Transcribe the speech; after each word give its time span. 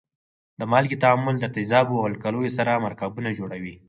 د 0.59 0.61
مالګې 0.71 0.97
تعامل 1.03 1.35
د 1.39 1.45
تیزابو 1.55 1.99
او 2.01 2.05
القلیو 2.11 2.55
سره 2.57 2.81
مرکبونه 2.85 3.29
جوړوي. 3.39 3.75